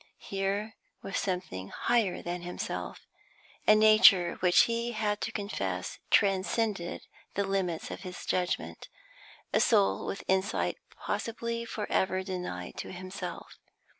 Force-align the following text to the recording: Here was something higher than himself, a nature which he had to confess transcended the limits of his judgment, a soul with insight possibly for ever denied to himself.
Here 0.17 0.73
was 1.03 1.15
something 1.15 1.67
higher 1.69 2.23
than 2.23 2.41
himself, 2.41 3.05
a 3.67 3.75
nature 3.75 4.37
which 4.39 4.61
he 4.61 4.93
had 4.93 5.21
to 5.21 5.31
confess 5.31 5.99
transcended 6.09 7.05
the 7.35 7.43
limits 7.43 7.91
of 7.91 8.01
his 8.01 8.25
judgment, 8.25 8.89
a 9.53 9.59
soul 9.59 10.07
with 10.07 10.23
insight 10.27 10.77
possibly 10.99 11.65
for 11.65 11.85
ever 11.91 12.23
denied 12.23 12.77
to 12.77 12.91
himself. 12.91 13.59